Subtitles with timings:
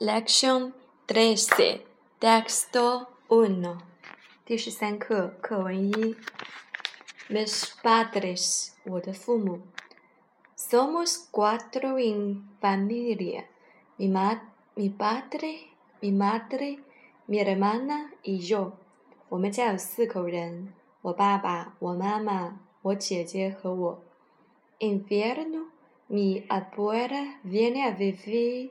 [0.00, 0.76] Lección
[1.08, 1.82] 13,
[2.20, 3.78] Texto 1.
[7.28, 8.76] Mis padres,
[10.56, 13.44] somos cuatro en familia.
[13.98, 14.40] Mi, ma
[14.76, 15.66] mi padre,
[16.00, 16.78] mi madre,
[17.26, 18.72] mi hermana y yo.
[19.30, 20.72] 我们家有四口人，
[21.02, 24.00] 我爸爸、我妈妈、我姐姐和我。
[24.80, 25.72] Invierno,
[26.08, 28.70] mi abuela viene a vivir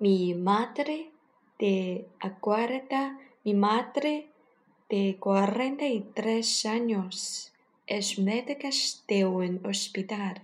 [0.00, 1.10] Mi madre
[1.58, 4.28] de acuerda, mi madre
[4.88, 7.52] de 43 años
[7.88, 8.68] es médica
[9.08, 10.40] de un hospital.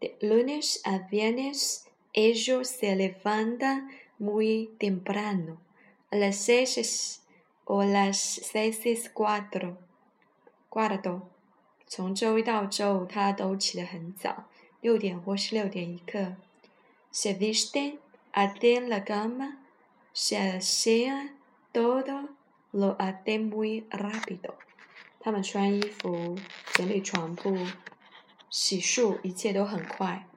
[0.00, 5.58] de lunes a viernes ella se levanta muy temprano,
[6.10, 7.22] a las seis
[7.64, 9.78] o las seis cuatro.
[10.68, 11.26] Cuarto.
[11.92, 14.44] 从周一到周五，他都起得很早，
[14.80, 16.36] 六点或是六点一刻。
[17.12, 17.98] Se visiten
[18.30, 19.54] a tem la g a m a
[20.14, 21.30] se hacen
[21.72, 22.28] todo
[22.70, 24.54] lo a tem muy rápido。
[25.18, 26.38] 他们穿衣服、
[26.74, 27.58] 整理床铺、
[28.48, 30.28] 洗漱，一切都很快。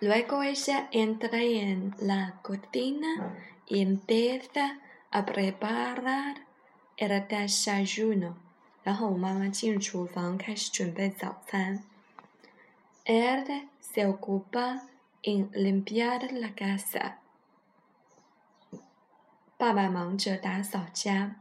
[0.00, 3.30] Luego es a entrar en la cocina,
[3.68, 6.38] empezar a preparar
[6.96, 8.34] el desayuno。
[8.82, 11.84] 然后我妈妈进厨房开始准备早餐。
[13.06, 13.46] Él
[13.80, 14.82] se ocupa
[15.22, 17.18] en limpiar la casa。
[19.56, 21.36] 爸爸忙着打扫家。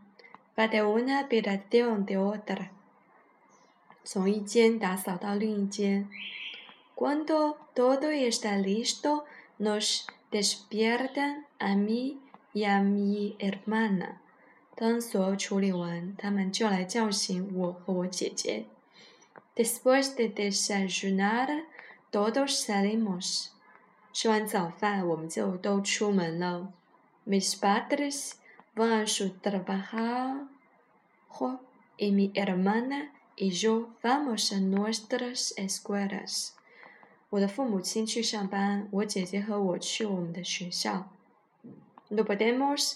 [0.55, 2.19] Va de una habitación de
[6.93, 9.25] Cuando todo está listo,
[9.57, 12.19] nos despiertan a mí
[12.53, 14.19] y a mi hermana.
[14.81, 18.65] 当所有处理完，他们就来叫醒我和我姐姐。
[19.55, 21.65] Después de desayunar,
[22.11, 23.49] todos salimos。
[24.11, 26.73] 吃完早饭，我们就都出门了。
[27.29, 28.31] Mis padres
[28.75, 30.47] van a su trabajo,
[31.97, 36.53] y mi hermana y yo vamos a nuestras escuelas。
[37.29, 41.11] 我的父母亲去上班，我姐姐和我去我们的学校。
[42.09, 42.95] No podemos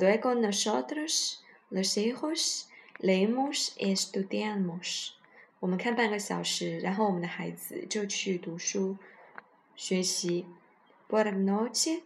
[0.00, 2.42] Luego nosotros, los hijos,
[2.98, 5.16] leemos y estudiamos.
[5.60, 8.96] 我们看半个小时，然后我们的孩子就去读书
[9.76, 10.46] 学习。
[11.10, 12.02] Por la noche,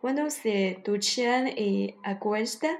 [0.00, 2.76] cuando se duchan y acuestan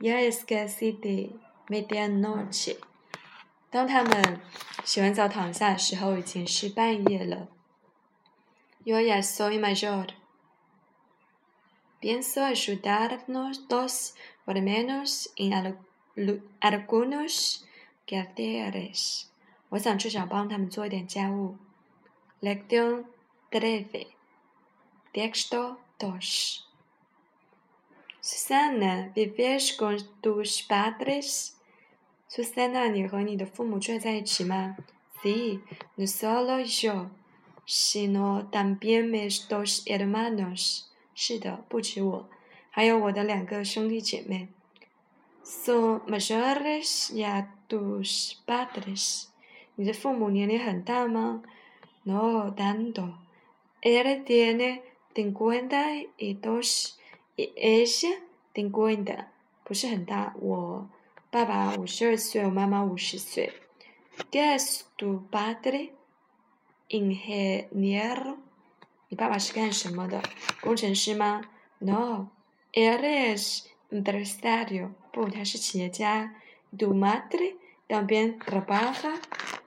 [0.00, 1.30] Ya es casi t e
[1.68, 2.78] medianoche。
[3.68, 4.40] 当他们
[4.84, 7.48] 洗完澡躺下的时候，已经是半夜了。
[8.84, 10.10] Yo ya soy mayor。
[12.00, 14.14] Pienso ayudarnos dos
[14.44, 15.52] por menos en
[16.60, 17.64] algunos
[18.06, 19.26] que t a r e s
[19.70, 21.56] 我想至少帮他们做一点家务。
[22.40, 23.02] Lección
[23.50, 24.06] treve.
[25.12, 26.67] Diez to dos.
[28.48, 31.58] Susana, ¿vives con tus padres?
[32.28, 33.06] Susana, ¿ni
[35.22, 35.60] Sí,
[35.98, 37.10] no solo yo,
[37.66, 40.90] sino también mis dos hermanos.
[41.14, 41.66] ¿Son
[46.06, 49.30] mayores ya tus padres.
[52.04, 53.18] no tanto.
[53.82, 54.82] Él tiene
[55.14, 55.22] y
[56.30, 56.38] y
[57.56, 58.18] ella
[58.58, 59.26] i n g g o n g 的，
[59.62, 60.34] 不是很大。
[60.40, 60.90] 我
[61.30, 63.52] 爸爸五十二岁，我妈妈五十岁。
[64.32, 65.90] ¿Qué h s c tu padre?
[66.88, 68.36] Ingeniero。
[69.10, 70.20] 你爸爸是干什么的？
[70.60, 71.42] 工程师吗
[71.78, 72.30] ？No.
[72.72, 74.90] ¿Es empresario?
[75.12, 76.34] 不，他是企业家。
[76.72, 77.54] ¿Hace tu madre?
[77.88, 79.18] ¿Trabaja?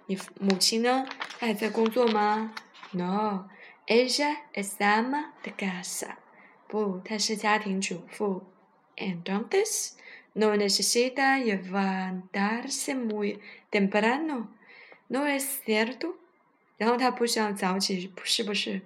[0.07, 1.07] 你母亲呢？
[1.39, 2.53] 还在工作吗
[2.91, 3.47] ？No.
[3.87, 6.15] Ella es ama de casa。
[6.67, 8.43] 不，她是家庭主妇。
[8.95, 9.97] Entonces,
[10.33, 13.39] no necesita levantarse muy
[13.69, 14.51] temprano,
[15.09, 16.17] ¿no es cierto?
[16.77, 18.81] 然后他不需要早起，是不是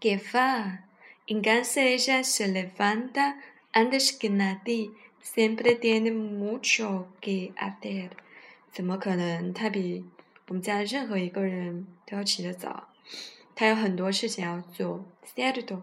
[0.00, 0.78] ？Qué va,
[1.26, 3.38] ¿en qué s e n i d se levanta
[3.72, 8.12] antes que nadie, siempre tiene mucho que hacer?
[8.72, 10.04] 怎么可能他比
[10.48, 12.88] 我们家任何一个人都要起得早？
[13.54, 15.04] 他有很多事情要做。
[15.36, 15.82] ¿cierto?